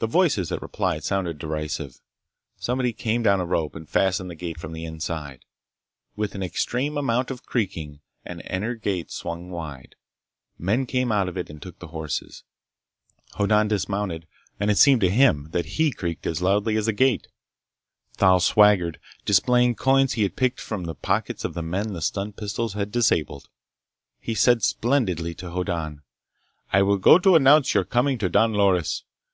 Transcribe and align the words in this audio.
The 0.00 0.06
voices 0.06 0.50
that 0.50 0.62
replied 0.62 1.02
sounded 1.02 1.38
derisive. 1.40 2.00
Somebody 2.56 2.92
came 2.92 3.24
down 3.24 3.40
a 3.40 3.44
rope 3.44 3.74
and 3.74 3.88
fastened 3.88 4.30
the 4.30 4.36
gate 4.36 4.60
from 4.60 4.72
the 4.72 4.84
inside. 4.84 5.44
With 6.14 6.36
an 6.36 6.42
extreme 6.44 6.96
amount 6.96 7.32
of 7.32 7.44
creaking, 7.44 7.98
an 8.24 8.38
inner 8.42 8.76
gate 8.76 9.10
swung 9.10 9.50
wide. 9.50 9.96
Men 10.56 10.86
came 10.86 11.10
out 11.10 11.28
of 11.28 11.36
it 11.36 11.50
and 11.50 11.60
took 11.60 11.80
the 11.80 11.88
horses. 11.88 12.44
Hoddan 13.32 13.66
dismounted, 13.66 14.28
and 14.60 14.70
it 14.70 14.78
seemed 14.78 15.00
to 15.00 15.10
him 15.10 15.48
that 15.50 15.66
he 15.66 15.90
creaked 15.90 16.28
as 16.28 16.40
loudly 16.40 16.76
as 16.76 16.86
the 16.86 16.92
gate. 16.92 17.26
Thal 18.18 18.38
swaggered, 18.38 19.00
displaying 19.24 19.74
coins 19.74 20.12
he 20.12 20.22
had 20.22 20.36
picked 20.36 20.60
from 20.60 20.84
the 20.84 20.94
pockets 20.94 21.44
of 21.44 21.54
the 21.54 21.62
men 21.62 21.92
the 21.92 22.00
stun 22.02 22.32
pistols 22.34 22.74
had 22.74 22.92
disabled. 22.92 23.48
He 24.20 24.36
said 24.36 24.62
splendidly 24.62 25.34
to 25.34 25.50
Hoddan: 25.50 26.02
"I 26.72 26.82
go 27.00 27.18
to 27.18 27.34
announce 27.34 27.74
your 27.74 27.82
coming 27.84 28.16
to 28.18 28.28
Don 28.28 28.52
Loris. 28.52 29.02